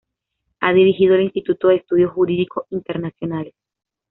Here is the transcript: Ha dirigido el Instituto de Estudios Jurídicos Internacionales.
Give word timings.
Ha 0.61 0.73
dirigido 0.73 1.13
el 1.13 1.21
Instituto 1.25 1.67
de 1.67 1.75
Estudios 1.75 2.11
Jurídicos 2.13 2.65
Internacionales. 2.71 3.53